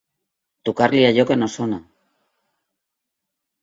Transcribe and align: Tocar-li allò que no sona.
Tocar-li 0.69 1.03
allò 1.11 1.27
que 1.33 1.39
no 1.43 1.51
sona. 1.59 1.81